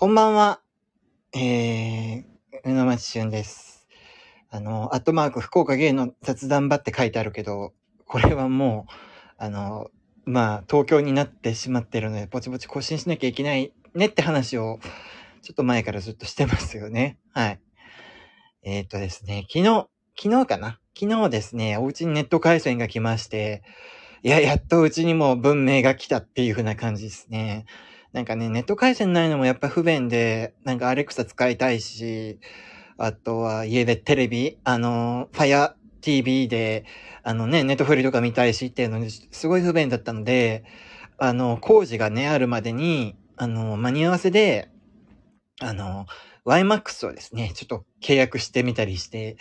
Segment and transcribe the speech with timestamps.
[0.00, 0.60] こんばんは。
[1.34, 2.22] えー、
[2.62, 3.88] 宇野町俊です。
[4.48, 7.72] あの、アットマーク福岡芸の雑談場って書いてあるけど、
[8.06, 8.92] これはもう、
[9.38, 9.88] あの、
[10.24, 14.78] まあ、東京になってしまってるので、ぼちぼち更新しなきゃいけないねって話を、
[15.42, 17.18] ちょっと前からずっとしてますよね。
[17.32, 17.60] はい。
[18.62, 20.78] えー、っとですね、昨日、昨日かな？
[20.96, 23.64] 昨日ですね、お家にネット回線が来まして、
[24.22, 27.66] いや、やっとうちにも文明が来たっていう風な感じですね。
[28.12, 32.38] なんかね、ネット回線ないのもやっぱ不便で、なんかアレクサ使いたいし、
[32.96, 36.84] あとは家でテレビ、あの、Fire TV で、
[37.22, 40.64] あのね、ネットフリとか見たいしっていうのに、すごい不便だったので、
[41.18, 44.70] あの、工事がね、あるまでに、あの、間に合わせで、
[45.60, 46.06] あの、
[46.46, 49.36] YMAX をですね、ちょっと契約してみたりして、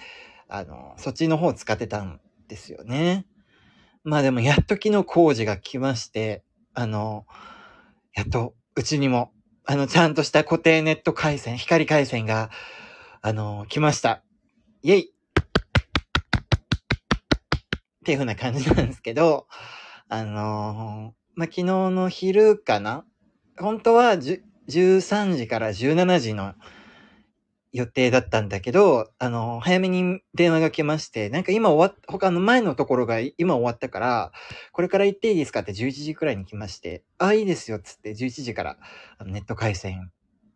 [0.50, 3.26] あの、そっちの方を使ってたんですよね。
[4.04, 7.26] まあでも、やっと昨日工事が来まして、あの、
[8.14, 9.32] やっと、うちにも、
[9.66, 12.52] あの、ちゃんとした固定ネット回線、光回線が、
[13.24, 14.22] あの、来ました。
[14.84, 15.04] イェイっ
[18.06, 19.48] ていう風な感じなんですけど、
[20.08, 23.04] あのまあ、昨日の昼かな？
[23.60, 26.54] 本当は13時から17時の
[27.78, 34.32] 予定だったんだけど、あの、早めに電話が来まして、なんか今終わっ、他の前のところが今終わったから、
[34.72, 38.78] これから行っていいですかって11時くらいに来まして、あ、いいですよっ、つって11時から
[39.26, 40.12] ネット回線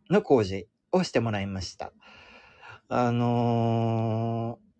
[0.09, 1.93] の工事をしてもらいました。
[2.89, 4.71] あのー、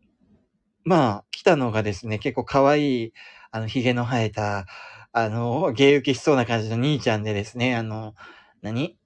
[0.83, 3.13] まあ、来たのがですね、結構可愛い、
[3.51, 4.65] あの、髭の生えた、
[5.11, 8.15] あの、芸受けしそうな感じの兄ちゃんでですね、あの、
[8.61, 8.97] 何？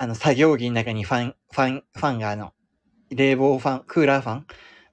[0.00, 2.52] あの、作業着の中にファン、ファン、ファンがあの、
[3.10, 4.46] 冷房ファン、クーラーファン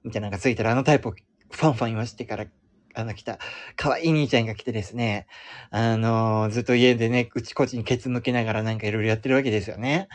[0.04, 2.46] みたいなのがついてるあのタイプをファンファン言わしてから、
[2.94, 3.38] あの来た、
[3.76, 5.26] 可愛い兄ちゃんが来てですね、
[5.70, 10.08] あのー、ずっと家でね、うちこちにケツ向けながらなんかいろいろやってるわけですよね。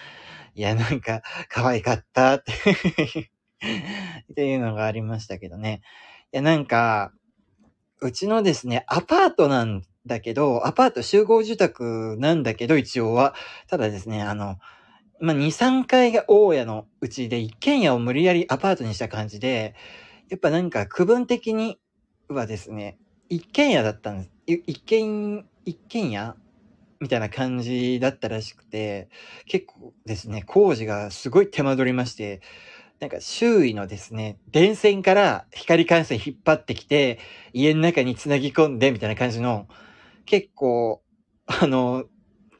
[0.55, 2.51] いや、なんか、可愛かったって
[4.31, 5.81] っていうのがありましたけどね。
[6.33, 7.13] いや、なんか、
[8.01, 13.35] うちのですね、アパートなんだけど、アパート集合住宅なんだけど、一応は。
[13.67, 14.57] ただですね、あの、
[15.21, 19.75] まあ、2、3階が大家のうちで、一軒家を無理やりアパートにした感じで、
[20.29, 21.79] やっぱなんか区分的に
[22.27, 22.97] はですね、
[23.29, 24.31] 一軒家だったんです。
[24.47, 26.35] 一軒、一軒家
[26.99, 29.09] みたいな感じだったらしくて、
[29.45, 32.41] 結構ですね、工事がすごい手間取りまして、
[32.99, 37.19] なんか周囲のですね、電線から光回線引っ張ってきて、
[37.53, 39.67] 家の中に繋ぎ込んでみたいな感じの、
[40.25, 41.03] 結構、
[41.45, 42.05] あの、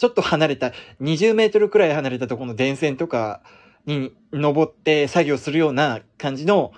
[0.02, 3.44] ちょっと離れた、20メートルくらい離れたところの電線とか
[3.86, 6.72] に登って作業するような感じの、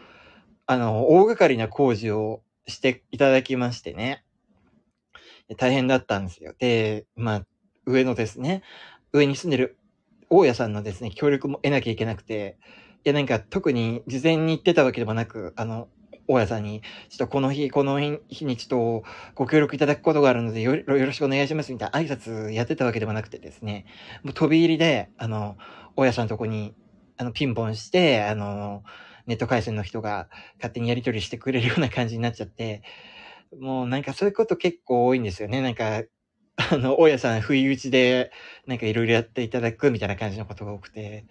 [0.66, 4.26] あの、大掛かりな工事をしていただきましてね。
[5.56, 6.54] 大変だったんですよ。
[6.60, 7.46] で、まあ、
[7.86, 8.62] 上のですね、
[9.14, 9.78] 上に住んでる
[10.30, 12.58] 大家さんのですね、協力も得なきゃいけなくて、
[13.06, 15.88] いや、なんか特に事前に言ってたわけでもなく、あの、
[16.28, 23.86] 大家さんに、ちょっとこの日、この日にちょっとご協力いただくことがあるのでよ、よろしくお願いしますみたいな挨拶やってたわけでもなくてですね、
[24.24, 25.58] もう飛び入りで、あの、
[25.96, 26.74] 大家さんのとこに、
[27.18, 28.84] あの、ピンポンして、あの、
[29.28, 32.84] ネット回線の人が勝手にやり取りしてくれるような感じになっちゃって、
[33.60, 35.62] もうなんかそういうこと結構多いんですよね。
[35.62, 36.04] なんか、
[36.56, 38.32] あの、大家さん不意打ちで、
[38.68, 41.26] なんかいろいろやっていただくみたいな感じのことが多くて、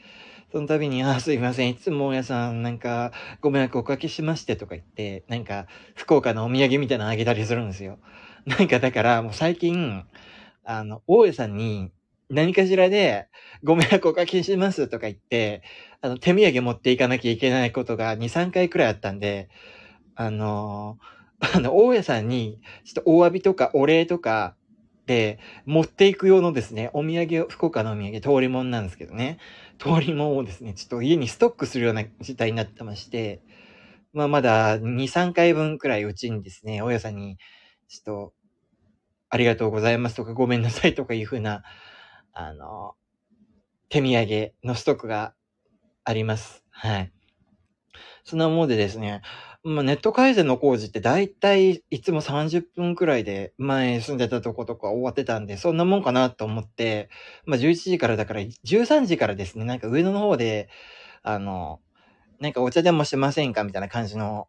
[0.52, 1.70] その度に、あ、すいません。
[1.70, 7.98] いつも大家さん、なんか、ご迷惑おかけしましてとか言って、なんか、福岡のお土産みたいなのあげたりするんですよ。
[8.44, 10.04] なんか、だから、もう最近、
[10.62, 11.90] あの、大家さんに、
[12.28, 13.28] 何かしらで、
[13.64, 15.62] ご迷惑おかけしますとか言って、
[16.02, 19.48] あの、手土産持っていかなきゃいけないことが2、3回くらいあったんで、
[20.16, 20.98] あの、
[21.40, 24.54] あの、大家さんに、ちょっとお詫びとかお礼とか、
[25.06, 29.38] で、持っていく用のですね、お土産を、福岡のお土産、通り物なんですけどね、
[29.78, 33.42] 通りもですね、ちょっと家にストックするような事態になってまして、
[34.12, 37.38] まあまだ2、3回分くらいうちにですね、大家さんに、
[37.88, 38.34] ちょっと、
[39.30, 41.62] ありがとうございますとか、ごめんなさいとかいうふうな、
[42.32, 42.94] あの、
[43.90, 45.34] 手土産のストックが
[46.04, 46.64] あります。
[46.70, 47.12] はい。
[48.24, 49.22] そんなものでですね、
[49.64, 57.10] まあ、ネット回線の工事って大体いつも30分くらいで前住んでたとことか終わってたんで、そんなもんかなと思って、
[57.46, 60.68] まあ11時からだから13時からですね、なんか上野の方で、
[61.22, 61.80] あの、
[62.40, 64.48] なんかお茶でもしてませんかみたいな感じの、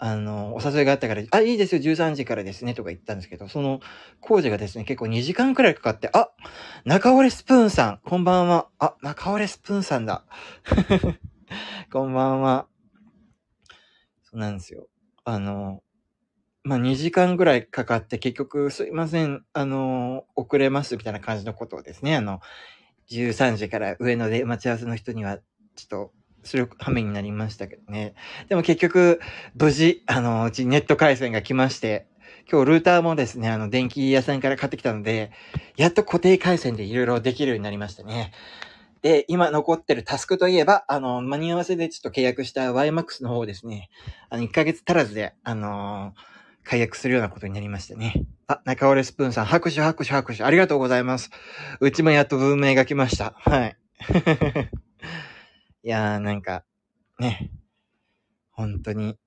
[0.00, 3.80] あの、お誘いがあったから、あ、いいですよ、13時からですね、とか言ったんですけど、その
[4.20, 6.30] 工事がですね、結構2時間くらいかかって、あ、
[6.84, 8.68] 中折スプーンさん、こんばんは。
[8.78, 10.24] あ、中折スプーンさんだ。
[11.92, 12.66] こんばんは。
[14.30, 14.88] そうなんですよ。
[15.24, 15.82] あの、
[16.62, 22.40] まあ、2時間ぐらいかかって結局すいません、あの、遅れますみたいな感じのことをですね、あの、
[23.10, 25.44] 13時から上野で待ち合わせの人には、ちょ
[25.84, 26.12] っと、
[26.44, 28.14] する羽目になりましたけどね。
[28.48, 29.20] でも結局、
[29.54, 32.06] 無事、あの、うちネット回線が来まして、
[32.50, 35.32] 今日ルーターもですね、あの、電気屋さんから買ってきたので、
[35.76, 38.32] やっと固定回線でいろいろできるようになりましたね。
[39.02, 43.90] で、今残ってるタスクといえば、あの、間に合わせでちょっと契約した YMAX の方ですね、
[44.28, 48.26] あの、1ヶ月足らずで、あのー、解約するようなことになりましたね。
[48.46, 51.30] あ、中折スプーンさん、拍手拍手拍手、ありがとうございます。
[51.80, 53.34] うちもやっと文明が来ました。
[53.36, 53.76] はい。
[55.82, 56.64] いやー、なんか、
[57.18, 57.50] ね、
[58.50, 59.18] 本当に、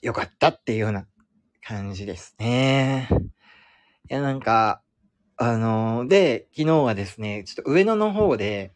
[0.00, 1.06] よかったっていうような
[1.62, 3.08] 感じですね。
[4.10, 4.82] いや、なんか、
[5.40, 8.72] あの、で、昨日はですね、ちょっと上野の方で、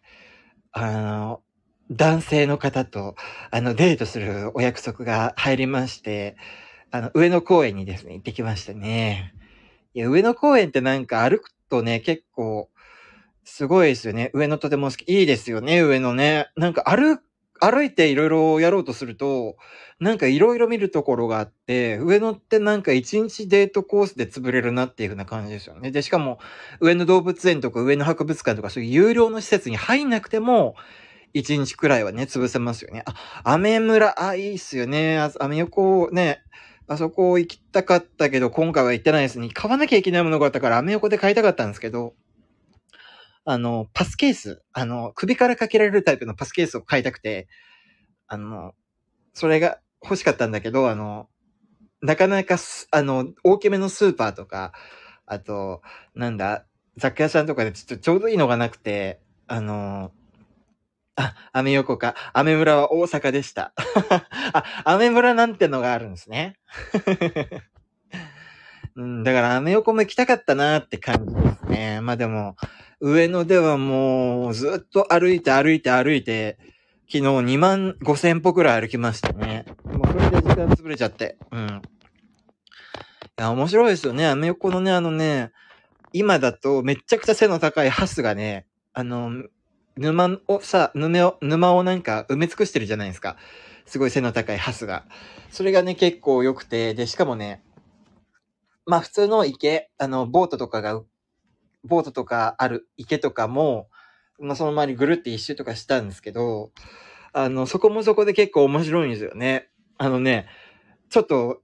[0.71, 1.43] あの、
[1.91, 3.17] 男性の方と、
[3.51, 6.37] あの、デートするお約束が入りまして、
[6.93, 9.35] あの、上野公園にですね、行ってきましたね。
[9.95, 12.71] いや、上野公園ってなんか歩くとね、結構、
[13.45, 14.31] すごいですよね。
[14.33, 15.13] 上野とても好き。
[15.13, 16.47] いいですよね、上野ね。
[16.57, 17.19] なんか歩
[17.63, 19.57] 歩いていろいろやろうとすると、
[20.01, 25.93] なんかいろいろ見るところがあって、上野ってなんか一日デートコースで潰れるなっていう風な感じですよね。
[25.93, 26.41] で、しかも、
[26.81, 30.75] 上野動物園とか上野博物館とかそういう有料の施設に入んなくても、
[31.35, 33.05] 一日くらいはね、潰せますよね。
[33.07, 33.15] あ、
[33.45, 35.19] アメ村、あ、いいっすよね。
[35.19, 36.43] あ、アメ横ね、
[36.89, 39.49] あそこ行きたかったけど、今回は行ってないですね。
[39.51, 42.15] 買わなきゃいけないものがあったから、アメ横で買いたかったんですけど、
[43.45, 47.49] あの、パスケース、あの、首からかけられるタイプのパスケースを買いたくて、
[48.29, 48.73] あの、
[49.35, 51.29] それが欲しかったんだけど、あの、
[52.03, 52.57] なかなか
[52.91, 54.73] あの、大きめのスーパーとか、
[55.27, 55.83] あと、
[56.15, 56.67] なんだ、
[56.97, 60.13] 雑貨屋さんとかでちょっとちょうどいいのがなくて、あの、
[61.17, 62.15] あ、アメ横か。
[62.33, 63.73] アメ村は大阪でした。
[64.53, 66.57] あ、アメ村なんてのがあるんですね。
[68.97, 72.01] うん、だからアメ横も行きたかったなって感じですね。
[72.03, 72.57] まあでも、
[73.01, 76.59] 上野ではもうずっと歩いて歩いて歩いて、
[77.11, 79.67] 昨日2万5千歩くらい歩きましたね。
[79.85, 81.37] もうそれで時間潰れちゃって。
[81.51, 81.67] うん。
[81.67, 81.71] い
[83.37, 84.27] や、面白いですよね。
[84.27, 85.53] アメ横のね、あのね、
[86.13, 89.31] 今だとめちゃくちゃ背の高いハスがね、あの、
[89.97, 93.37] 沼をさ、沼を、沼をなんか埋め尽くしてるじゃないですか。
[93.85, 95.05] すごい背の高いハスが。
[95.51, 97.63] それがね、結構良くて、で、しかもね、
[98.87, 101.03] まあ普通の池、あの、ボートとかが
[101.85, 103.89] ボートとかある池とかも、
[104.39, 106.71] まあ、その周りぐるって一周とかしたんですけど、
[107.33, 109.69] あの、そこもそこで結構面白いんですよね。
[109.99, 110.47] あのね、
[111.11, 111.61] ちょっと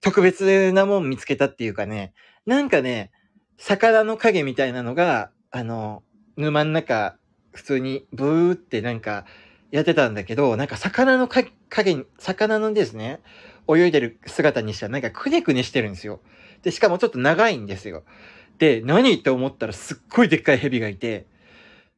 [0.00, 2.12] 特別なもん見つけたっていうかね、
[2.46, 3.10] なんかね、
[3.58, 6.02] 魚の影みたいなのが、あの、
[6.36, 7.16] 沼の中、
[7.52, 9.26] 普通にブーってなんか
[9.70, 11.50] やってたんだけど、なんか魚の影、
[12.18, 13.20] 魚のですね、
[13.68, 16.20] 泳いでる姿にしたらなんかくねくねしてるんですよ。
[16.62, 18.04] で、しかもちょっと長いんですよ。
[18.58, 21.26] で、何って思ったらすっごいでっかい蛇がいて、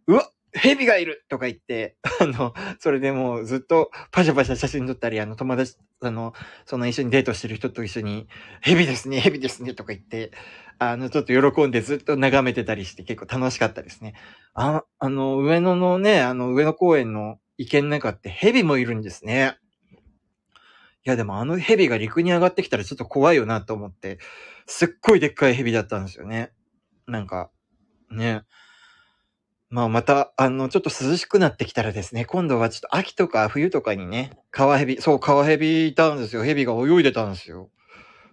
[0.06, 6.34] うわ蛇がいるとか言って、 あの、それでもうずっとパシャパシャ写真撮ったり、あの友達、あの、
[6.66, 8.28] その一緒にデートしてる人と一緒に、
[8.60, 10.32] 蛇ですね、蛇ですね、とか言って、
[10.78, 14.14] あの、ちょっと喜んでずっと眺めてたりして結構楽しかったですね。
[14.54, 19.56] あ、あの、上野のね、あの、上野公園の池の中って蛇もいるんですね。
[21.04, 24.18] いやでもあの蛇が陸に上がってきたらちょっと怖いよなと思って、
[24.66, 26.52] すっごいでっかい蛇だったんですよね。
[27.08, 27.50] なんか、
[28.10, 28.42] ね。
[29.68, 36.44] まあまた、あの、ちょっと涼しくなってきたらですね、今度はちょっと秋とか冬とかにね、川蛇、そう、川蛇いたんですよ。
[36.44, 37.70] 蛇が泳いでたんですよ。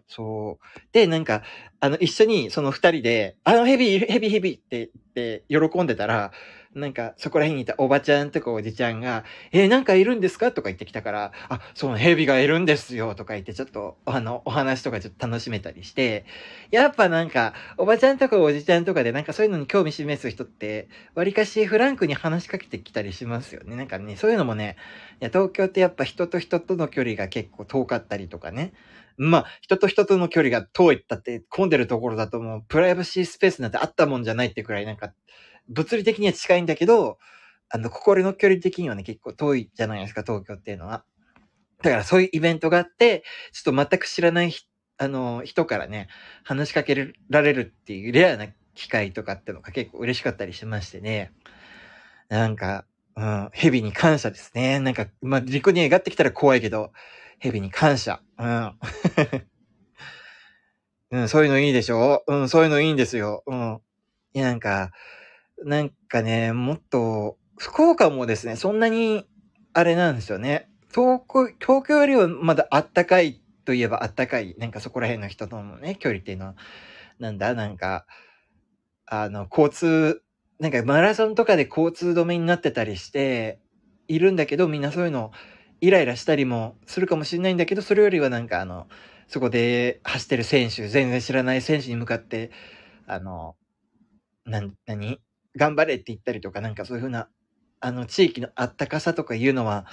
[0.07, 0.79] そう。
[0.91, 1.43] で、なんか、
[1.79, 6.31] あの、一緒にその二人で、あの蛇いる、蛇蛇って言って喜んでたら、
[6.75, 10.51] なんか、そこら辺にいたおばちゃんとかおじちゃんが、えー、なんかいるんですか？
[10.51, 16.25] とか言ってきたから、あ、そう、蛇がいるんですよとか言って、ちょっと、あの、お話とかちょっと楽しめたりして、
[16.69, 23.75] やっぱなんか、おばちゃんとかおじちゃんとかでなんかそういうのに興味示す人って、わりかしフランクに話しかけてきたりしますよね。
[23.75, 24.75] なんかね、そういうのもね、
[25.21, 28.73] いや、東京ってやっぱ人と人との距離が結構遠かったりとかね、
[29.17, 35.13] まあ、人と人との距離が遠いったって混んでるところだともう、プライバシースペースなんてあったもんじゃないってくらいなんか、
[35.69, 37.17] 物理的には近いんだけど、
[37.69, 41.05] あの、心の距離的にはね、結構遠いじゃないですか、東京っていうのは。
[41.83, 43.23] だからそういうイベントがあって、
[43.53, 44.53] ちょっと全く知らない
[44.97, 46.09] あの、人からね、
[46.43, 51.31] 話しかけられるっていうレアな機会とかってのが結構嬉しかったりしましてね。
[52.29, 52.85] なんか、
[53.15, 54.79] うん、蛇に感謝ですね。
[54.79, 56.91] なんか、まあ、陸に上がってきたら怖いけど、
[57.39, 58.21] 蛇に感謝。
[58.37, 58.73] うん。
[61.11, 62.23] うん、そういうのいいでしょ？
[62.27, 63.43] うん、そういうのいいんですよ。
[63.47, 63.81] うん。
[64.33, 64.91] いや、なんか、
[65.65, 69.25] なんかね、もっと、福岡もですね、そんなに、
[69.73, 70.69] あれなんですよね。
[70.93, 76.55] 東京、東京よりはまだあったかいといえばあったかい、なんかそこら辺の人とのね、距離っていうのは、
[77.19, 78.05] なんだ、なんか、
[79.07, 80.21] あの、交通
[80.59, 83.59] なんかマラソンとかで交通止めになってたりして、
[84.07, 85.31] いるんだけど、みんなそういうの、
[85.81, 88.87] イライラしたりもするかもしれないんだけど、それよりはなんかあの、
[89.27, 92.51] そこで走ってる選手、全然知らない選手に向かって、
[93.07, 93.55] あの、
[94.45, 95.21] な、何？
[95.59, 97.27] 頑張れって言ったりとか、なんかそういうふうな、
[97.81, 99.85] あの、地域のあったかさとかいうのは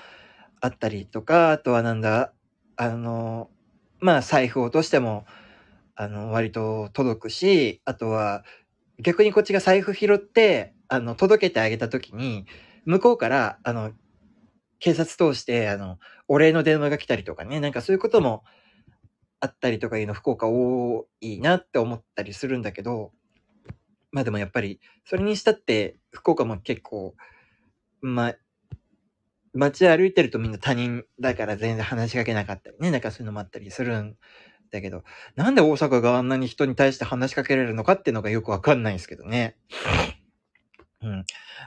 [0.60, 2.32] あったりとか、あとはなんだ、
[2.76, 3.50] あの、
[4.00, 5.26] まあ財布を落としても、
[5.96, 8.44] あの、割と届くし、あとは、
[8.98, 12.46] 逆にこっちが財布拾って、あの、届けてあげたときに、
[12.84, 13.92] 向こうから、あの、
[14.78, 18.44] 警察通して、あの、お礼の電話が来たりとかね、なんかそういうことも
[19.40, 23.12] あったりとかいうの福岡多いなって思ったりするんだけど、
[24.16, 27.14] まあでもやっぱり、それにしたって、福岡も結構、
[28.00, 28.36] まあ、
[29.52, 34.16] 街歩いてるとみんな他人だから全然話しかけなかったりね、なんかそういうのもあったりするん
[34.70, 35.04] だけど、
[35.34, 39.58] なんで大阪があんなに人に対して話しかけられるのかっていうのがよくわかんないんですけどね。
[41.02, 41.24] うん。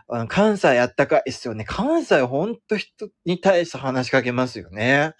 [0.07, 1.65] あの関西あったかいっすよね。
[1.65, 5.13] 関西ほんと人に対して話しかけますよね。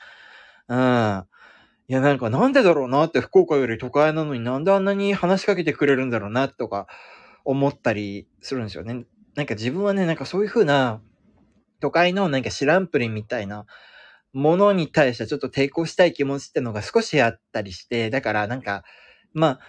[0.68, 1.24] うん。
[1.90, 6.86] いや、なんかなんでだろうなって福岡より都会なのになんであんなに話しかけてくれるんだろうなとか
[7.46, 9.06] 思ったりするんですよね。
[9.36, 11.02] なんか自分はね、なんかそういう風な
[11.80, 13.66] 都会のなんか知らんぷりみたいな
[14.34, 18.84] ものに対してちょっと抵抗したい気持ちってのが少しあったりして、だからなんか、
[19.34, 19.60] まあ、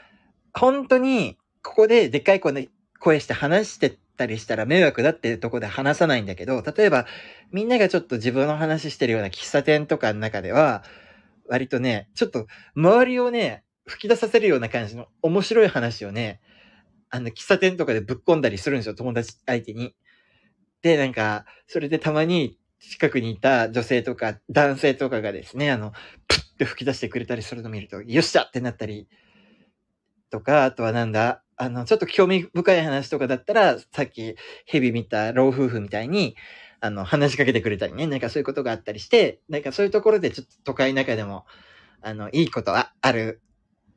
[0.58, 7.06] 本当にここででっかい声で声して話してたりしたら迷惑だっていうとこで話さないんだけど、例えば
[7.52, 10.82] みんながちょっと自分の話してるような喫茶店とかの中では、
[11.48, 12.46] 割とね、ちょっと
[12.76, 16.40] 周りをね、吹き出させるような感じの面白い話をね、
[17.10, 19.94] あの、喫茶店とかでぶっ込んだりするんですよ、友達相手に。
[20.82, 25.92] で、なんか、それでたまに近くにいた女性とか男性とかがですね、あの、
[26.28, 29.08] プッて吹き出してくれたりするのを見ると、よっしゃってなったり、
[30.30, 36.36] とか、あとはなんだ、あの、ちょっと興味深い話とかだったら、さっきヘビ見た老夫婦みたいに、
[36.80, 41.44] あの、話しかけてくれたりね、なんかそういうことがあったりして、なんかそういうところでちょっと都会の中でも、
[42.00, 43.42] あの、いいことはある、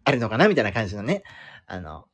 [0.04, 1.24] あるのかなみたいな感じのね、
[1.68, 2.06] あの、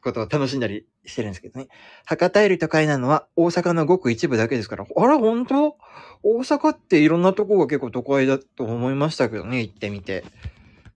[0.00, 1.68] ことを楽しんだりしてるんですけどね。
[2.04, 5.76] 博多より都会なのは大阪のごく一部だけですから、あら、本当？
[6.22, 10.24] 大阪っていろんなとこが結構都会だと思いましたけどね、行ってみて。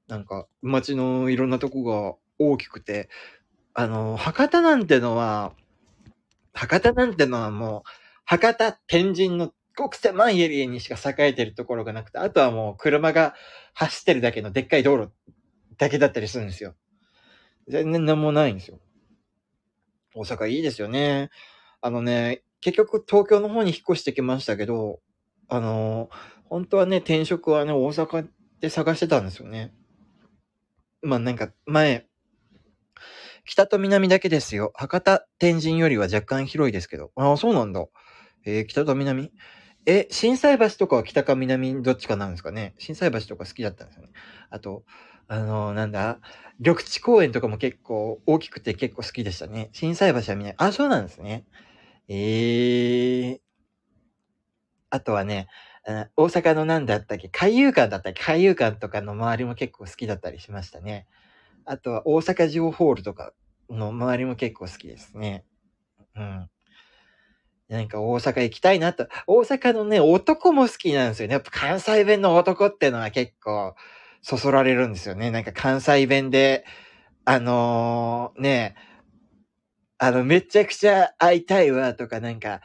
[0.06, 3.08] なんか、街のいろんなとこが大きくて、
[3.72, 5.52] あの、博多なんてのは、
[6.52, 7.90] 博多なんてのはもう、
[8.26, 13.34] 博多、天神のごく狭いエリアにしか栄えてるところがなくて、あとはもう車が
[13.72, 15.10] 走ってるだけのでっかい道路
[15.78, 16.74] だけだったりするんですよ。
[17.66, 18.78] 全然なんもないんですよ。
[20.14, 21.30] 大阪いいですよね。
[21.80, 25.00] あのね、結局東京の方に引っ越してきましたけど、
[25.48, 26.08] あの、
[26.44, 28.26] 本当はね、転職はね、大阪
[28.60, 29.74] で探してたんですよね。
[31.02, 32.06] まあなんか前、
[33.44, 34.72] 北と南だけですよ。
[34.74, 37.12] 博多、天神よりは若干広いですけど。
[37.16, 37.84] ああ、そうなんだ。
[38.46, 39.32] えー北と南？
[39.84, 41.82] え、震災橋とかは北か南？
[41.82, 44.12] どっちかなんですかね震災橋とか好きだったんですよね。
[44.48, 44.84] あと、
[45.26, 46.20] あのなんだ、
[46.58, 49.70] 緑地公園とかも結構大きくて結構好きでしたね。
[49.72, 50.54] 震災橋は見ない。
[50.58, 51.44] あ、そうなんですね。
[52.08, 53.40] ええ
[54.90, 55.48] あとはね、
[56.16, 57.28] 大阪のなんだったっけ？
[57.28, 58.22] 海遊館だったっけ？
[58.22, 61.06] 海遊館とかの周りも結構好きだったりしましたね。
[61.64, 63.32] あとは大阪城ホールとか
[63.70, 65.44] の周りも結構好きですね。
[66.14, 66.48] うん。
[67.68, 69.08] なんか大阪行きたいなと。
[69.26, 71.32] 大阪のね、男も好きなんですよね。
[71.32, 73.74] やっぱ関西弁の男ってのは結構
[74.24, 75.30] そそられるんですよね。
[75.30, 76.64] なんか関西弁で、
[77.26, 78.74] あのーね、
[79.98, 82.62] あの、めちゃくちゃ会いたいわとかなんか、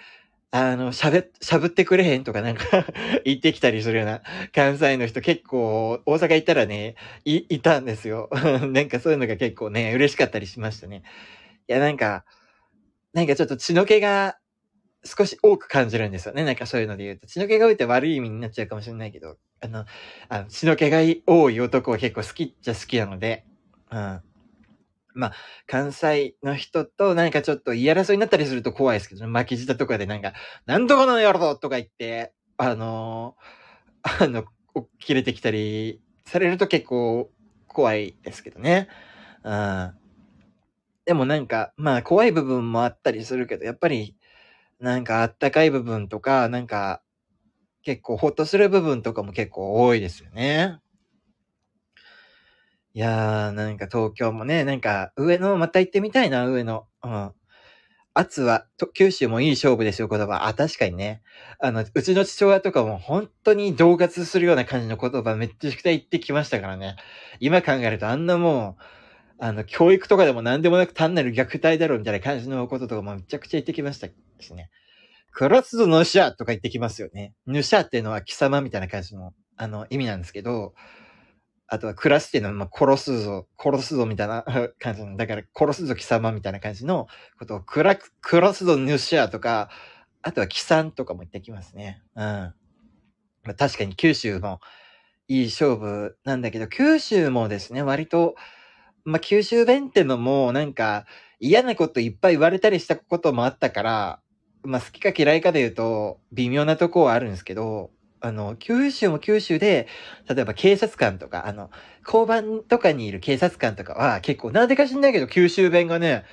[0.52, 2.64] あの、喋、喋ってくれへんとかなんか
[3.26, 4.22] 言ってきたりするような
[4.56, 8.30] 関西の人結構大阪行ったらね、い、いたんですよ。
[8.72, 11.04] なんかそういうのが結構ね、嬉しかったりしましたね。
[11.68, 12.24] いや、なんか、
[13.12, 14.40] なんかちょっと血の気が
[15.04, 16.46] 少し多く感じるんですよね。
[16.46, 17.28] なんかそういうので言うと。
[17.28, 19.86] 血の気が多いって悪い意味になっちゃうかもしれないけど、あの、
[20.30, 23.46] あの血の気が多い男は結構好きっちゃ好きなので、
[23.92, 24.22] うん。
[25.16, 25.34] まあ、
[25.68, 29.28] 関西の人と何かちょっと言い争いになったりすると怖いですけどね。
[29.28, 30.34] 巻き舌とかでなんか、
[30.66, 33.60] なんとかのやろとか言って、あのー
[34.26, 34.46] あの、
[35.00, 37.30] 切れてきたりされると結構
[37.68, 38.88] 怖いですけどね。
[39.44, 39.94] うん。
[41.06, 44.16] でもなんか、まあ怖い部分もあったりするけど、やっぱり、
[44.80, 47.02] なんかあったかい部分とか、なんか、
[47.84, 50.80] 結構ほっとする部分とかも結構多いですよね。
[52.94, 56.88] いやー、なんか東京もね、なんか上野また行ってみたいな、上野。
[57.04, 57.32] うん。
[58.14, 60.48] 圧は、九州もいい勝負ですよ、言葉。
[60.48, 61.22] あ、確かにね。
[61.60, 66.96] あの、うちの父親とかも本当に同活するような感じの言葉めっちゃくちゃ言ってきましたからね。
[67.40, 68.84] 今考えるとあんなもう、
[69.40, 74.08] あの、教育とかでも何でもなく単なる虐待だろうみたいな感じのこととかもめちゃくちゃ言ってきました
[74.40, 74.70] しね。
[75.40, 77.34] クラスぞのシャとか言ってきますよね。
[77.48, 80.74] ヌシャっていうのは貴様みたいな感じの、あの、意味なんですけど、
[81.66, 84.44] あとは暮らしていうのは、ま、殺すぞ、殺すぞみたいな
[84.80, 89.70] 感じの、だから殺すぞ貴様みたいな感じのことを、くら、殺すぞヌシャとか、
[90.24, 92.04] あとは貴様とかも言ってきますね。
[92.16, 92.24] うん。
[92.24, 92.54] ま
[93.52, 94.60] あ、確かに九州も
[95.30, 98.36] いい勝負なんだけど、九州もですね、割と、
[99.06, 101.06] まあ、九州弁ってのもなんか
[101.40, 104.22] 嫌なこといっぱい言われたりしたこともあったから、
[104.64, 109.88] まあ、好きか嫌いかで言うと微妙なとこはあるんですけど、あの、九州も九州で、
[110.28, 111.72] 例えば警察官とか、あの、
[112.06, 116.26] 交番とかにいる警察官とかは結構、なんでか知んないけど九州弁がね、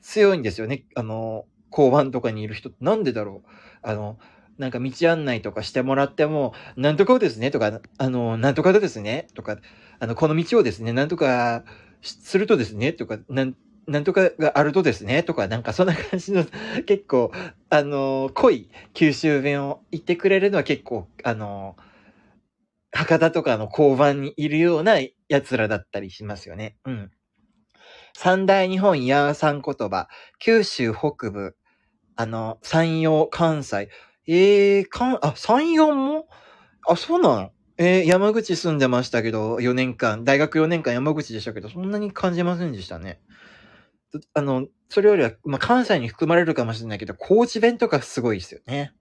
[0.00, 0.84] 強いんですよね。
[0.94, 3.48] あの、交番とかにいる人ってなんでだろう？
[3.82, 4.18] あの、
[4.58, 9.58] なんか道案内とかしてもらっても、なんとかですねとか、あの、なんとかですねとか、
[9.98, 11.64] あの、この道をですね、なんとか
[12.02, 16.44] するとですねとか、なん、なんとかがあるとですねとか、なんかそんな感じの、
[16.86, 17.32] 結構、
[17.68, 21.76] あの、濃い九州弁を言ってくれるのは結構、あの、
[22.92, 24.98] 博多とかの交番にいるような
[25.28, 26.76] 奴らだったりしますよね。
[26.84, 27.10] うん。
[28.14, 30.08] 三大日本ヤーサン言葉、
[30.38, 31.56] 九州北部、
[32.16, 33.88] あの、山陽、関西。
[34.28, 36.28] ええー、かん、あ、山陽も？
[36.86, 37.50] あ、そうなの？
[37.78, 43.20] えー、山口住んでましたけど、4年間、大学4年間山口でしたけど、そんなに感じませんでしたね。
[44.34, 48.92] あの、それよりは、まあ、関西に含まれるかもしれないけど、高知弁とかすごいですよね。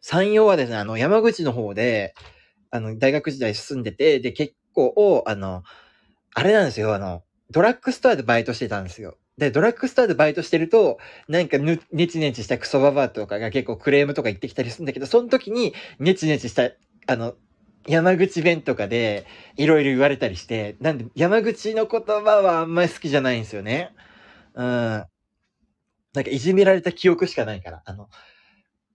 [0.00, 2.14] 山陽はですね、あの、山口の方で、
[2.70, 5.62] あの、大学時代住んでて、で、結構、あの、
[6.34, 9.16] あれなんですよ、あの、ドラッグストアでバイトしてたんですよ。
[9.36, 10.98] で、ドラッグストアでバイトしてると、
[11.28, 16.70] なんかぬ、ネチネチしたクソババアとかが結構クレームとか言ってきたりするんだけど、その時に、ネチネチした、
[17.06, 17.34] あの、
[17.86, 23.92] 山口弁とかで、いろいろ言われたりして、なんで、山口の言葉はあんまり好きじゃないんですよね。
[24.54, 24.66] うん。
[26.12, 28.08] なんかいじめられた記憶しかないから、あの、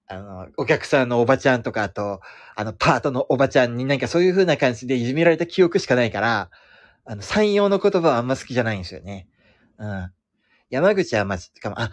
[0.07, 2.21] あの、お客さんのおばちゃんとか、あと、
[2.55, 6.51] あの、パートのおばちゃんになんかそういう風な感じでいじめられた記憶しかないから、
[7.05, 9.27] あの、山陽の言葉はあんま好きじゃないんですよね。
[9.79, 10.11] うん。
[10.69, 11.91] 山口はまじ、かも、あ、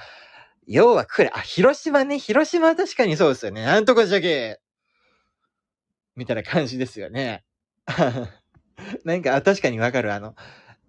[0.66, 1.36] 要は来る。
[1.36, 2.18] あ、広島ね。
[2.18, 3.64] 広島は確かにそうですよね。
[3.64, 4.60] なんとかじゃけ
[6.16, 7.44] みたいな感じですよね。
[9.04, 10.12] なんか、確かにわかる。
[10.12, 10.34] あの、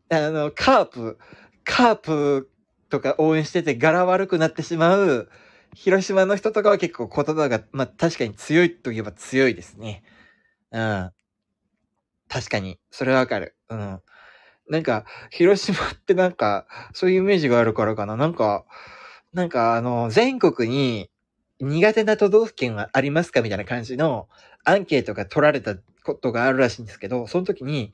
[0.10, 1.20] あの、カープ、
[1.64, 2.52] カープ
[2.90, 5.30] とか応援してて柄悪くなってしまう、
[5.76, 10.04] 広島の人とかは結構言葉が、まあ確かに強いといえば強いですね。
[10.72, 11.12] うん。
[12.30, 12.80] 確かに。
[12.92, 13.56] それはわかる。
[13.70, 14.02] うん。
[14.70, 18.16] なんか、広島ってなんか、そういうイメージがあるからかな。
[18.18, 18.66] なんか、
[19.34, 21.10] なんかあの、全国に
[21.60, 24.28] 苦手な都道府県はありますかみたいな感じの
[24.63, 27.93] アンケートが取られたことがあるらしいんですけど、その時に、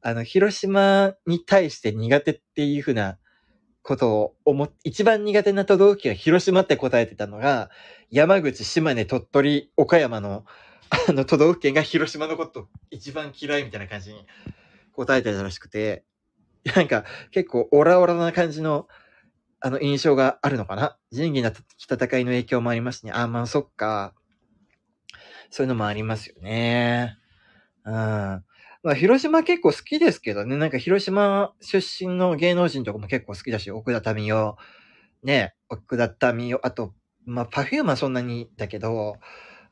[0.00, 3.18] あの、広島に対して苦手っていうふうな
[3.82, 7.70] ことを思っ、一番苦手な都道府県は広島って答えてたのが、
[8.10, 10.44] 山口、島根、鳥取、岡山の、
[11.08, 14.26] あの都道府県が広島のこと一番嫌いみたいな感じに
[14.92, 16.04] 答えてたらしくて、
[16.76, 18.86] なんか結構オラオラな感じの
[19.60, 23.12] あの印象があるのかな仁義な戦いの影響もありますね。
[23.14, 24.12] あ、まあそっか。
[25.52, 27.18] そういうのもありますよね。
[27.84, 27.92] うん。
[27.92, 28.44] ま
[28.86, 30.56] あ、広島結構好きですけどね。
[30.56, 34.56] なんか広島出身の芸能人とかも結構好きだし、奥田民生、
[35.22, 36.94] ね、奥田民生、あと、
[37.26, 39.18] まあ、パフュームはそんなにだけど、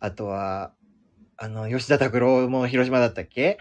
[0.00, 0.74] あとは、
[1.38, 3.56] あの、吉田拓郎も広島だったっけ？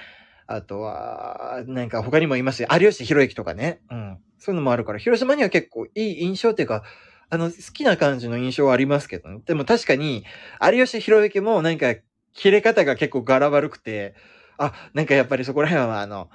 [0.45, 2.67] あとは、なんか他にもいますよ。
[2.73, 3.79] 有吉弘行とかね。
[3.89, 4.17] うん。
[4.39, 6.83] そういうのもあるから、広島には結構いい印象っていうか、
[7.29, 9.41] あの、好きな感じの印象はありますけどね。
[9.45, 10.25] でも確かに、
[10.61, 11.95] 有吉弘行もなんか、
[12.33, 14.15] 切れ方が結構柄悪くて、
[14.57, 16.29] あ、なんかやっぱりそこら辺はあの、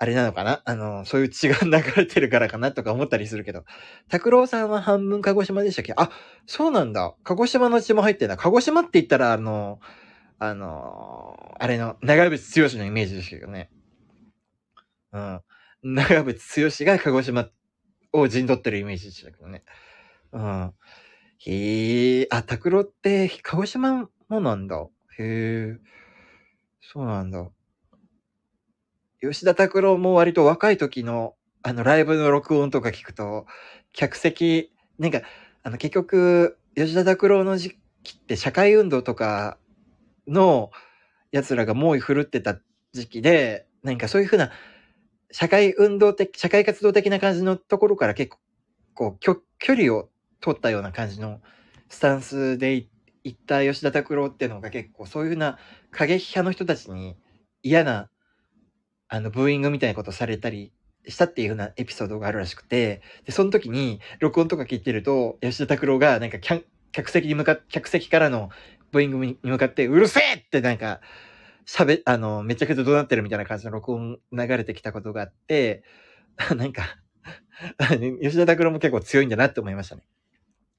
[0.00, 0.62] あれなのかな？
[0.64, 3.64] あの、そういう血が流れてるからかなとか思ったりするけど。
[4.08, 5.92] 拓郎さんは半分鹿児島でしたっけ？
[5.96, 6.10] あ、
[6.46, 7.16] そうなんだ。
[7.24, 8.36] 鹿児島の血も入ってんだ。
[8.36, 9.80] 鹿児島って言ったら、あの、
[10.38, 13.70] あの、あれの、長渕剛のイメージですけどね。
[15.12, 15.40] うん。
[15.82, 17.48] 長渕剛が鹿児島
[18.12, 19.64] を陣取ってるイメージでしたけどね。
[20.32, 20.72] うん。
[21.40, 24.86] へえ、あ、拓郎って鹿児島もなんだ。
[25.18, 25.78] へえ、
[26.80, 27.50] そうなんだ。
[29.20, 33.46] 吉田拓郎も割と若い時の、あの、ライブの録音とか聞くと、
[33.92, 35.22] 客席、なんか、
[35.64, 39.58] あの、結局、吉田拓郎の時期って社会運動とか
[40.28, 40.70] の
[41.32, 42.60] 奴らが猛威振るってた
[42.92, 44.52] 時期で、なんかそういうふうな
[45.32, 48.38] 社会運動的、社会活動的な感じのところから結構、
[48.94, 49.42] こう、距
[49.74, 50.08] 離を
[50.40, 51.40] 取ったような感じの
[51.88, 52.88] スタンスで行っ
[53.34, 55.58] た吉田拓郎っていうのが結構そういうふうな
[55.90, 57.16] 過激派の人たちに
[57.62, 58.10] 嫌な
[59.08, 60.72] あの、ブーイングみたいなことされたり
[61.06, 66.38] したっていう風なエピソードがあるらしくて、で、その時に、録音とか聞いてると、吉田拓郎が、なんか、
[66.92, 68.50] 客席に向かっ、客席からの
[68.92, 71.00] ブーイングに向かって、うるせえってなんか、
[71.66, 75.82] 喋、あの、めちゃくちゃ怒鳴ってるみたいな感じの録音流れてきたことがあって、
[76.54, 76.82] なんか
[78.22, 80.02] 吉田拓郎も結構強いんだなって思いましたね。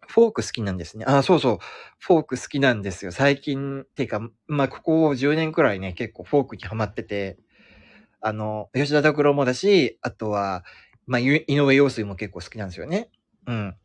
[0.09, 1.05] フォーク好きなんですね。
[1.07, 1.57] あ、そうそう。
[1.99, 3.11] フォーク好きなんですよ。
[3.11, 7.37] 最近、っていうか、まあ、ここ10年くらいね、結構フォークにハマってて、
[8.19, 10.63] あの、吉田拓郎もだし、あとは、
[11.05, 13.11] まあ、井上陽水も結構好きなんですよね。
[13.45, 13.75] うん。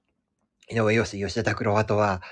[0.70, 2.22] 井上陽水、吉田拓郎、あとは、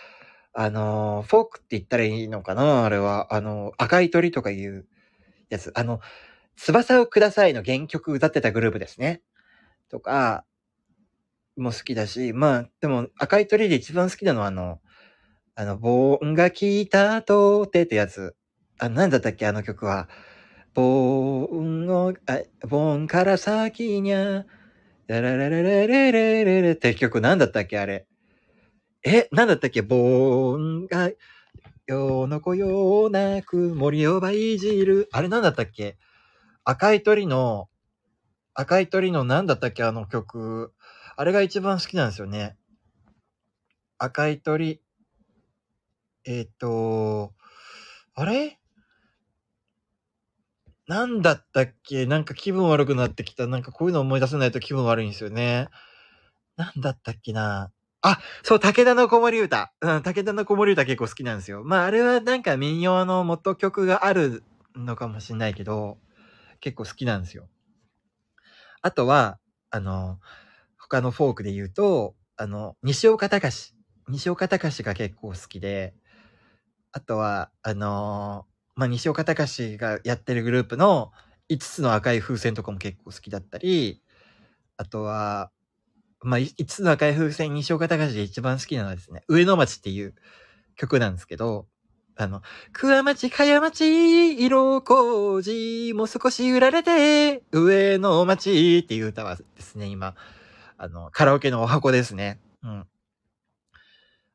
[0.54, 3.34] あの、フォークって言ったらいいのかなあれは。
[3.34, 4.86] あの、赤い鳥とかいう
[5.50, 5.70] やつ。
[5.74, 6.00] あの、
[6.56, 9.22] 翼をくださいの原曲歌ってたグループですね。
[9.90, 10.44] とか、
[11.56, 14.80] も好きだし、まあ、でも赤い鳥で一番好きなのはあの、
[15.54, 18.34] あの、ボーンが来たとてってやつ。
[18.78, 20.08] あ、なんだったっけあの曲は。
[20.74, 24.46] ボーンを、あ、ボーンから先にゃ、
[25.06, 28.06] ラララララレレレレって曲なんだったっけあれ。
[29.04, 31.10] え、なんだったっけボーンが、
[31.86, 35.08] よのこようなく森をばいじる。
[35.12, 35.98] あれなんだったっけ
[36.64, 37.68] 赤い鳥の、
[38.54, 40.72] 赤い鳥のなんだったっけあの曲。
[41.16, 42.56] あれが一番好きなんですよね。
[43.98, 44.80] 赤い鳥。
[46.24, 47.32] えっ、ー、と、
[48.14, 48.58] あれ？
[50.86, 52.06] なんだったっけ？
[52.06, 53.46] なんか気分悪くなってきた。
[53.46, 55.68] なんかこういうの思い出せないと気分悪いんですよね。
[56.56, 57.70] なんだったっけな？
[58.02, 59.72] あ、そう、武田の子守歌。
[59.80, 61.62] うん、武田の子守歌結構好きなんですよ。
[61.64, 64.42] まあ、あれはなんか民謡の元曲がある
[64.74, 65.98] のかもしんないけど、
[66.60, 67.48] 結構好きなんですよ。
[68.82, 69.38] あとは、
[69.70, 70.18] あの、
[70.92, 73.74] 他のフォークで言うと、あの、西岡隆。
[74.08, 75.94] 西岡隆が結構好きで、
[76.92, 81.10] あとは、あのまあ、西岡隆がやってるグループの
[81.48, 84.02] 5つの赤い風船とかも結構好きだったり、
[84.76, 85.50] あとは、
[86.20, 90.14] まあ、5つの赤い風船、西岡隆で一番好きなのはですね、上野町っていう
[90.76, 91.68] 曲なんですけど、
[92.16, 92.42] あの、
[92.74, 100.14] 桑町、茅町、色小路、もう少し売られて、上野町っていう歌はですね、今、
[100.82, 102.40] あの、カラオケのお箱ですね。
[102.64, 102.86] うん。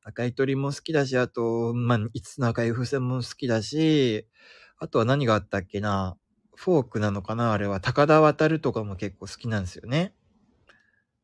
[0.01, 4.25] 赤い鳥も好きだし、あと、まあ、5つの赤い風船も好きだし、
[4.77, 6.15] あとは何があったっけな。
[6.55, 7.81] フォークなのかなあれは。
[7.81, 10.13] 高田渡るとかも結構好きなんですよね。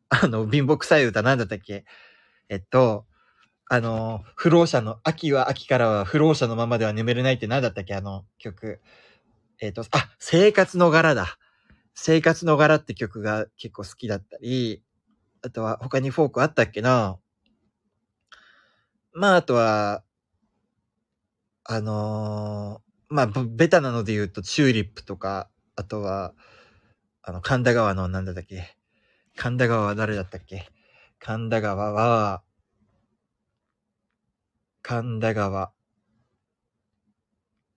[0.09, 1.85] あの、貧乏臭い歌なんだったっけ
[2.49, 3.05] えっと、
[3.69, 8.81] あの、不老者の、秋は秋からは不老者のままでは眠れないって何だったっけあの曲。
[9.61, 11.37] えっと、あ、生活の柄だ。
[11.93, 14.83] 生活の柄って曲が結構好きだったり、
[15.45, 17.19] あとは他にフォークあったっけな
[19.13, 20.03] まあ、あとは、
[21.65, 26.33] あのー、まあ、ベタなので言うと、チューリップとか、あとは、
[27.21, 28.77] あの、神田川の、なんだっけ？
[29.35, 30.69] 神田川は誰だったっけ？
[31.19, 32.41] 神田川は、
[34.81, 35.73] 神田川。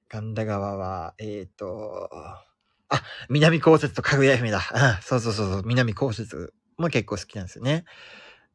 [0.09, 4.61] 神田川は、えっ、ー、と、あ、南高雪とかぐや姫だ。
[4.73, 7.85] あそうそうそうそう、南高雪も結構好きなんですよね。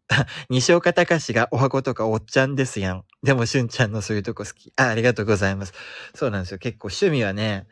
[0.50, 3.06] 西岡隆がお箱とかおっちゃんですやん。
[3.24, 4.74] でも、しゅんちゃんのそういうとこ好き。
[4.76, 5.74] あ、ありがとうございます。
[6.16, 6.58] そうなんですよ。
[6.58, 7.68] 結構趣味はね、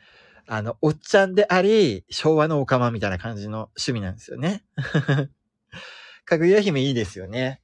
[0.48, 4.64] あの、おっちゃんであり、昭和のおかまみたいな感じの趣味なんですよね。
[6.26, 7.62] かぐや姫いいですよね。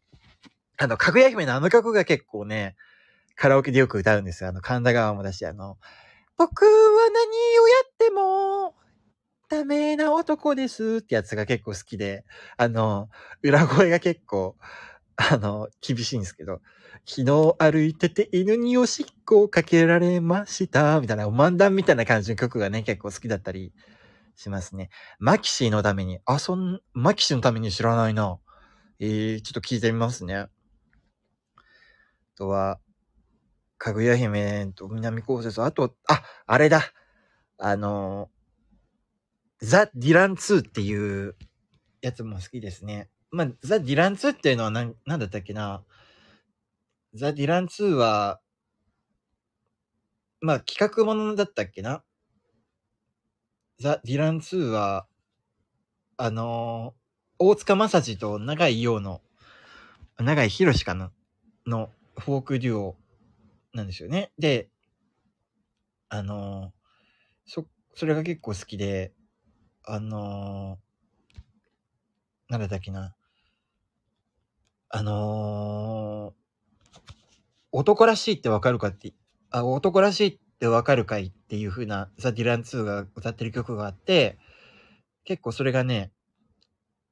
[0.77, 2.75] あの、かぐや姫のあの曲が結構ね、
[3.35, 4.49] カラオケでよく歌うんですよ。
[4.49, 5.77] あの、神田川もだし、あの、
[6.37, 6.71] 僕は
[7.09, 8.75] 何をやっても、
[9.49, 12.25] ダメな男ですってやつが結構好きで、
[12.57, 13.09] あの、
[13.43, 14.55] 裏声が結構、
[15.17, 16.61] あの、厳しいんですけど、
[17.05, 23.73] 昨日歩いてて犬におしっこをかけられました、みたいな、お漫談みたいな感じの曲がね、結構好きだったり
[24.35, 24.89] しますね。
[25.19, 28.39] マキシーのために、あ、そん、マキシーのために知らないな。
[28.99, 30.35] えー、ちょっと聞いてみますね。
[30.35, 30.49] あ
[32.37, 32.79] とは、
[33.77, 36.81] かぐや姫と南高雪、あと、あ、あれだ。
[37.57, 38.29] あの、
[39.61, 41.35] ザ・ディラン2っていう
[42.01, 43.09] やつも好きですね。
[43.31, 45.83] まあ、ザ・ディラン2っていうのは何、なんだったっけな。
[47.13, 48.41] ザ・ディラン2は、
[50.41, 52.03] まあ、企画ものだったっけな。
[53.79, 55.07] ザ・ディラン2は、
[56.17, 59.21] あのー、大塚正治と長井陽の、
[60.17, 61.11] 長井博士かな
[61.65, 62.97] のフォークデュオ
[63.73, 64.31] なんですよね。
[64.37, 64.69] で、
[66.09, 66.71] あのー、
[67.45, 67.65] そ、
[67.95, 69.14] それが結構好きで、
[69.87, 73.13] あのー、なんだっけな。
[74.89, 76.99] あのー、
[77.71, 79.13] 男らしいってわかるかって、
[79.51, 84.39] あ、男らしいってわかるかいっていう風なザ・ディラン2が歌ってる曲があって、
[85.23, 86.11] 結構それがね、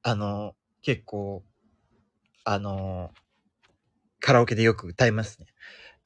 [0.02, 1.44] あの、結構、
[2.42, 3.12] あの、
[4.18, 5.46] カラオケでよく歌いますね。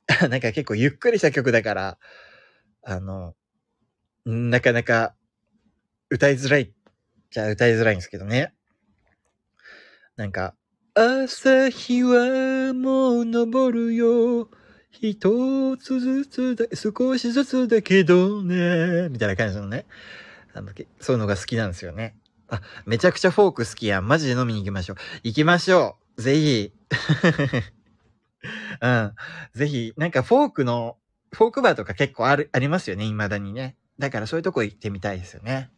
[0.29, 1.99] なんか結構ゆっくりした曲だから、
[2.83, 3.35] あの、
[4.27, 5.15] なかなか
[6.11, 6.73] 歌いづらい
[7.31, 8.55] じゃあ歌いづらいんですけどね。
[10.17, 10.55] なんか、
[10.95, 14.49] 朝日はもう昇るよ。
[14.91, 19.09] 一つずつだ、少しずつだけどね。
[19.11, 19.85] みたいな感じのね。
[20.55, 22.17] あの、そういうのが好きなんですよね。
[22.49, 24.09] あ、めちゃくちゃフォーク好きやん。
[24.09, 24.97] マジで飲みに行きましょう。
[25.23, 26.23] 行きましょう。
[26.23, 26.73] ぜひ。
[28.81, 29.15] うん。
[29.55, 30.97] ぜひ、なんかフォークの、
[31.33, 33.05] フォークバーとか結構ある、ありますよね。
[33.05, 33.77] 未だにね。
[33.99, 35.71] だからそういうとこ行ってみたいですよね。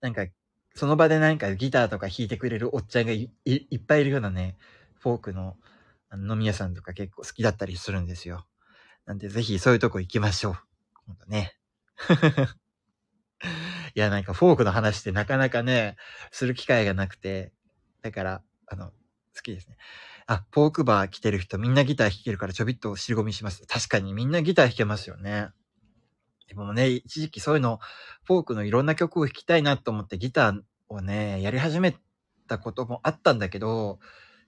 [0.00, 0.26] なんか、
[0.74, 3.30] その場でなんかギターとか弾いてくれるおっちゃんがい
[3.74, 4.56] っぱいいるようなね、
[5.00, 5.56] フォークの
[6.14, 8.46] 飲み屋さんとか結構好きだったりするんですよ。
[9.06, 10.54] なんでぜひそういうとこ行きましょう。
[11.06, 11.56] ほんとね。
[13.94, 15.96] いや、なんかフォークの話ってなかなかね、
[16.30, 17.52] する機会がなくて、
[18.02, 18.94] だから、あの、好
[19.42, 19.76] きですね。
[20.26, 23.66] あ、フォークバー来てる人みんなギター弾けるからちょびっと尻込みします。
[23.66, 25.48] 確かにみんなギター弾けますよね。
[26.50, 27.78] でもね、一時期そういうの、
[28.24, 31.94] フォークのいろんな曲を弾きたいなと思ってギターをね、やり始め
[32.48, 34.00] たこともあったんだけど、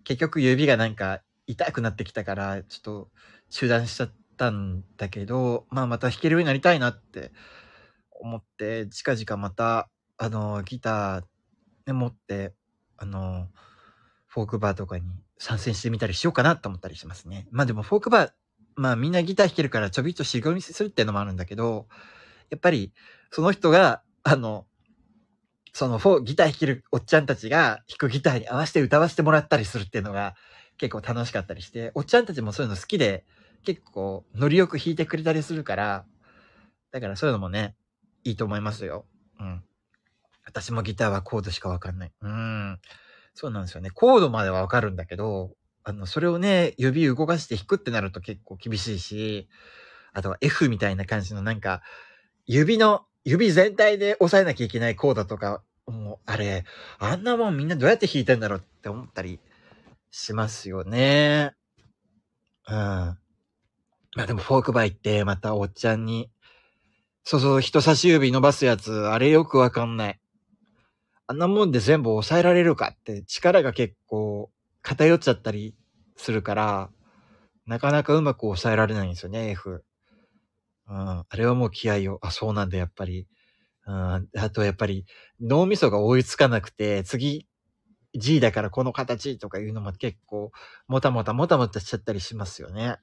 [0.02, 3.10] 結局指がなんか痛くなってきたから、ちょっと
[3.50, 7.30] 中断しちゃったんだけど、まあまた弾けるようになりたいなって
[8.10, 9.88] 思って、近々また、
[10.18, 11.24] あの、ギター
[11.86, 12.52] で持って、
[12.96, 13.46] あの、
[14.26, 15.04] フォークバーとかに
[15.38, 17.46] 参戦してみたりしようかなと思ったりしますね。
[17.52, 18.32] まあでもフォークバー、
[18.76, 21.86] まあみんなギター弾けるからちょびっとしごみするっていうのもあるんだけど、
[22.50, 22.92] やっぱり
[23.30, 24.66] その人が、あの、
[25.72, 30.34] そのフォー、ギター弾けるおっちゃんたちが弾くギターに合わせて歌わせてもらったりするっていうのが
[30.76, 33.24] 結構楽しかったりして、おっちゃんたちもそういうの好きで
[33.64, 36.04] 結構ノリよく弾いてくれたりするから、
[36.90, 37.74] だからそういうのもね、
[38.24, 39.06] いいと思いますよ。
[39.40, 39.62] うん。
[40.44, 42.12] 私もギターはコードしかわかんない。
[42.20, 42.78] うん。
[43.34, 43.90] そうなんですよね。
[43.90, 45.52] コードまではわかるんだけど、
[45.84, 49.48] あの、それをね、指動かして弾くってなると結構厳しいし、
[50.12, 51.82] あとは F みたいな感じのなんか、
[52.46, 56.64] 指の、指全体で押さえなきゃいけないコードとか、もう、あれ、
[56.98, 59.40] あんなもんみんなどうやって弾いてんだろうって思ったり
[60.10, 61.54] しますよね。
[62.68, 62.74] うん。
[62.74, 63.18] ま
[64.18, 66.30] あでもフォークバー行って、またおっちゃんに、
[67.24, 70.20] そうそう、人差し指伸ばすやつ、あれよくわかんない。
[71.26, 74.50] あんなもんで全部抑えられるかって力が結構
[74.82, 75.74] 偏っちゃったり
[76.16, 76.90] するから、
[77.66, 79.84] なかなかうまく抑えられないんですよね、F。
[80.88, 80.96] うん。
[80.96, 83.26] あれはもう気合を、あ、そうなんだ、やっぱり。
[83.86, 83.94] うん。
[84.36, 85.06] あと、やっぱり、
[85.40, 87.48] 脳みそが追いつかなくて、次、
[88.14, 90.50] G だからこの形とかいうのも結構、
[90.86, 92.98] もたもたもたもたしちゃったりしますよね。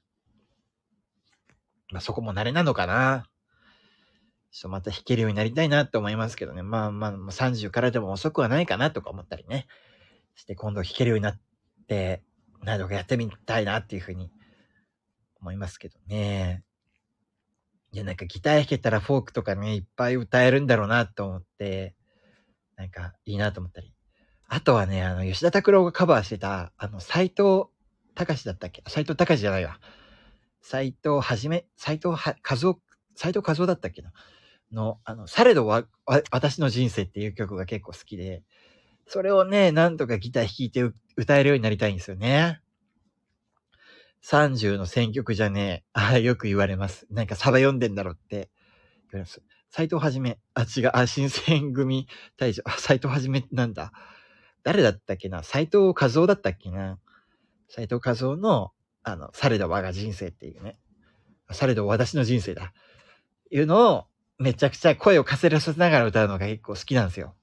[1.90, 3.26] まあ、そこも慣れなのかな。
[4.52, 6.62] ちょっとまた弾けるようになりたいなって思いますけどね。
[6.62, 9.66] まあまあ、30からでも遅くはないかなとか思ったりね。
[10.34, 11.40] して今度弾けるようになって、
[12.62, 14.30] 何度かやってみたいなっていうふうに
[15.40, 16.62] 思いますけどね。
[17.92, 21.96] いや、なんかギター弾けたらフォークとかね、いっぱい歌えるんだろうなと思って、
[22.76, 23.92] なんかいいなと思ったり。
[24.46, 27.64] あとはね、あの、吉田拓郎がカバーしてた、あの、斎藤
[28.14, 28.82] 隆だったっけ？
[28.88, 29.80] 斎藤隆じゃないわ。
[30.60, 32.80] 斎藤はじめ、斎藤は、和夫、
[33.16, 34.12] 斎藤和夫だったっけな？
[34.72, 38.44] の、あの、されどわ、わ私の人生っていう曲が結構好きで、
[39.12, 42.60] それをね、なんとかギター弾いて歌えるようになりたいんですよね。
[44.24, 45.84] 30の選曲じゃねえ。
[45.94, 47.08] ああ、よく言われます。
[47.10, 48.48] なんかサバ読んでんだろって言わ
[49.14, 49.42] れます。
[49.68, 53.90] 斎藤はじめ、あ、違う、あ、新選組大将、あ、斎藤はじめなんだ。
[54.62, 55.42] 誰だったっけな？
[55.42, 57.00] 斎藤和夫だったっけな？
[57.68, 58.70] 斎藤和夫の、
[59.02, 60.78] あの、されど我が人生っていうね。
[61.50, 62.72] されど私の人生だ。
[63.50, 64.04] いうのを、
[64.38, 67.34] めちゃくちゃ声をかせらせながら歌うのが結構好きなんですよ。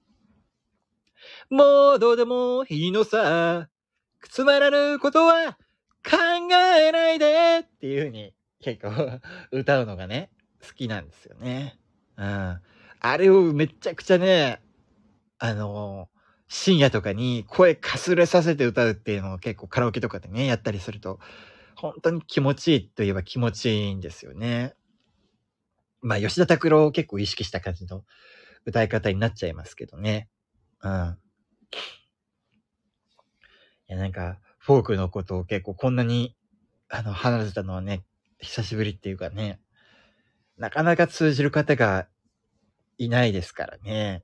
[1.50, 3.70] もうどうでもいいのさ。
[4.30, 5.58] つまらぬことは
[6.04, 6.18] 考
[6.54, 9.20] えないでっていう風に結構
[9.52, 10.30] 歌うのがね、
[10.62, 11.80] 好きなんですよね。
[12.18, 12.60] うん。
[13.00, 14.62] あれをめちゃくちゃね、
[15.40, 16.10] あの
[16.48, 21.20] 深夜とかに声かすれさせて歌うっていうのを結構カラオケとかでね、やったりすると、
[21.76, 24.74] 本当に気持ちいいといえば気持ちいいんですよね。
[26.02, 28.04] まあ、吉田拓郎を結構意識した感じの
[28.66, 30.30] 歌い方になっちゃいますけどね。
[30.82, 31.18] うん。
[33.90, 36.36] いや、なんか、フォークのことを結構こんなに、
[36.90, 38.04] あの、話せたのはね、
[38.40, 39.60] 久しぶりっていうかね、
[40.58, 42.08] なかなか通じる方が
[42.98, 44.24] いないですからね。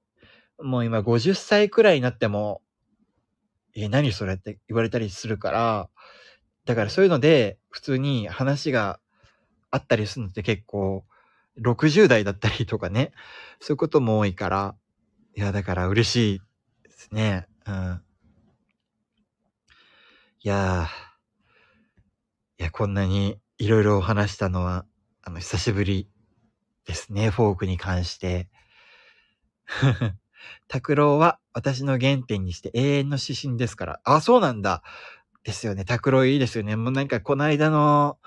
[0.59, 2.61] もう今50歳くらいになっても、
[3.75, 5.89] え、何それって言われたりするから、
[6.65, 8.99] だからそういうので、普通に話が
[9.71, 11.05] あったりするのって結構、
[11.61, 13.11] 60代だったりとかね、
[13.59, 14.75] そういうことも多いから、
[15.35, 16.41] いや、だから嬉しい
[17.03, 17.47] ですね。
[17.67, 18.01] うん。
[20.41, 20.87] いや
[22.59, 24.85] いや、こんなにいろいろお話したのは、
[25.21, 26.09] あの、久しぶり
[26.85, 28.49] ですね、フォークに関して。
[30.67, 34.01] 拓郎は私の原点にして永遠の指針ですから。
[34.03, 34.83] あ、そうなんだ。
[35.43, 35.83] ですよね。
[35.83, 36.75] 拓郎いいですよね。
[36.75, 38.17] もうなんかこの間の、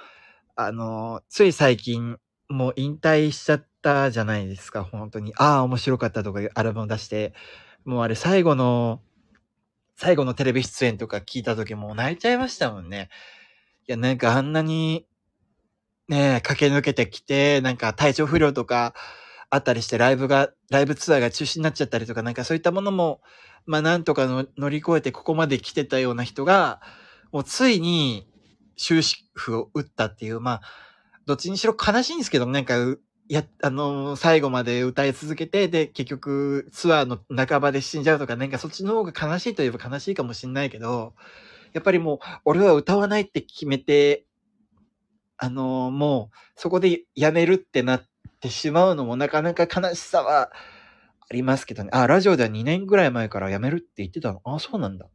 [0.55, 5.33] あの、つい最近、もう引退しちゃったじゃないですか、本当に。
[5.37, 7.35] ああ、面白かったとかいうアルバム出して、
[7.87, 9.01] もうあれ最後の、
[9.97, 13.09] 最後のテレビ出演とか聞いた時もう泣いちゃいましたもんね。
[13.89, 15.07] いや、なんかあんなに、
[16.09, 18.95] ね駆け抜けてきて、なんか体調不良とか
[19.51, 23.21] あったりして、ライブが、ライブツアーが中止になっちゃったりとか、なんかそういったものも、
[23.67, 26.81] まあなんとかの乗り越えてここまで来てたような人が、
[27.31, 28.27] もうついに
[28.77, 30.61] 終止符を打ったっていう、まあ、
[31.27, 32.75] どっちにしろ悲しいんですけど、なんか、
[33.29, 41.15] や、あのー、最後まで歌い続けて、で、結局、ツアーの半ばで死んじゃうとか、なんかそっちの方が悲しいといえば悲しいかもしんないけど、
[41.73, 44.25] やっぱりもう、俺は歌わないって決めて、
[45.39, 48.05] あのー、もう、そこでやめるってなっ
[48.41, 50.53] てしまうのもなかなか悲しさは
[51.29, 51.91] ありますけどね。
[51.93, 54.41] あ、ラジオでは2年ぐらい前からやめるって言ってたの？
[54.45, 55.09] あ、そうなんだ。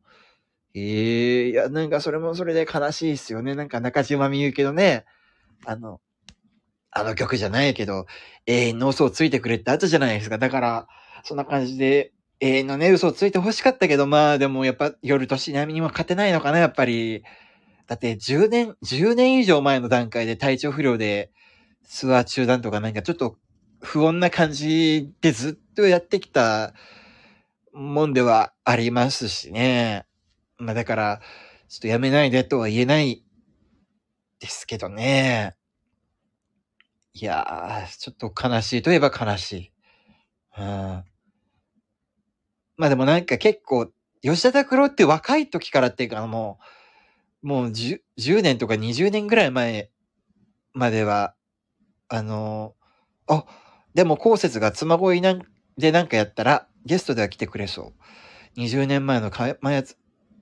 [0.73, 3.55] ええー、いや、なんかそれもそれで悲しいっすよね。
[3.55, 5.05] なんか中島みゆきのね、
[5.65, 6.01] あの、
[6.91, 8.05] あの曲じゃないけど、
[8.45, 10.37] 永遠の嘘をついてくれってあったじゃないですか。
[10.37, 10.87] だから、
[11.23, 17.23] そんな感じで、永遠のね、嘘をついて欲しかったけど、まあでもやっぱ夜としなみにも勝てないのかな、やっぱり。
[17.87, 21.31] だって10年、10年以上前の段階で体調不良で
[21.83, 23.37] ツアー中断とかなんかちょっと
[23.81, 26.73] 不穏な感じでずっとやってきた
[27.73, 30.05] もんではありますしね。
[30.57, 31.21] まあだから、
[31.69, 33.23] ちょっとやめないでとは言えない
[34.39, 35.55] ですけどね。
[37.13, 39.71] いやー、ちょっと悲しいといえば悲しい。
[40.57, 41.03] うん。
[42.77, 46.59] まあでもなんか結構、吉田拓郎って若い時からっていうかも
[47.43, 49.89] う、もう 10, 10年とか20年ぐらい前
[50.73, 51.35] までは、
[52.07, 53.45] あのー、あ、
[53.93, 55.41] でも後節が妻恋なん
[55.77, 57.93] でなんかやったらゲストでは来てくれそ
[58.55, 58.59] う。
[58.59, 59.97] 20年前のかまやつ、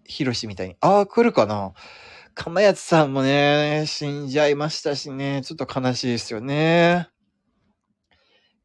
[0.06, 0.76] ひろしみたいに。
[0.82, 1.74] ああ、来るかな
[2.40, 7.10] かまやつさんもね、死んじゃいましたしね、ちょっと悲しいですよね。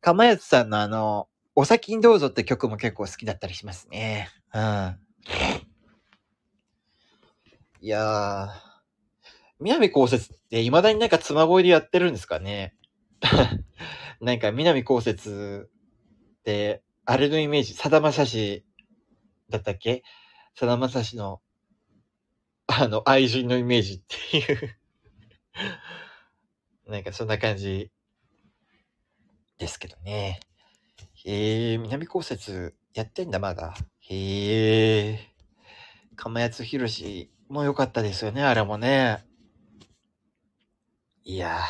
[0.00, 4.28] かまやつさんのあの、お先にどうぞって曲も結構好きだったりしますね。
[4.54, 4.96] うん。
[7.80, 8.48] いやー、
[9.58, 12.76] 南こうせつって未だになんか妻恋でやってるんですかね。
[14.22, 15.68] なんか南こうせつ
[16.38, 18.64] って、あれのイメージ、さだまさし
[19.50, 20.04] だったっけ？
[20.54, 21.40] さだまさしの、
[22.66, 24.76] あの、愛人のイメージっていう
[26.90, 27.90] なんかそんな感じ
[29.58, 30.40] ですけどね。
[31.24, 33.74] へえ、南こうせつやってんだ、まだ。
[34.00, 35.34] へえ。
[36.16, 39.24] かまやつひろしも良かったですよね、あれもね。
[41.24, 41.60] いや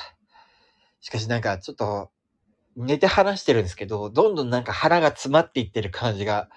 [1.00, 2.10] しかしなんかちょっと、
[2.76, 6.48] 寝て話してるんですけど、どんどんなんか腹が詰まっていってる感じが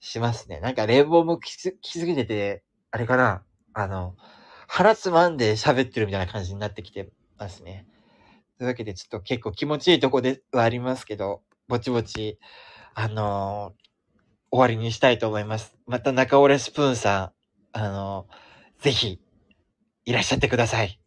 [0.00, 0.60] しますね。
[0.60, 4.16] なんか冷房もきす、きすぎてて、あれかなあの、
[4.66, 7.86] 腹つまんで喋ってるみたいな感じになってきてますね。
[8.58, 12.38] というわけでちょっと結構気持ちいいとこではありますけど、ぼちぼち、
[12.94, 13.84] あのー、
[14.50, 15.76] 終わりにしたいと思います。
[15.86, 17.32] また中折れスプーンさ
[17.74, 19.20] ん、あのー、ぜひ、
[20.04, 21.00] いらっしゃってください。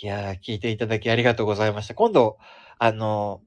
[0.00, 1.94] いやー、聞いていただきありがとうございました。
[1.94, 2.38] 今度、
[2.78, 3.42] あの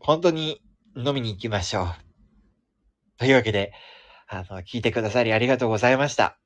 [0.00, 0.62] ー、本当に
[0.96, 1.86] 飲みに行きましょう。
[3.18, 3.72] というわけで、
[4.28, 6.38] あの、聞いてくださりありがとうございました。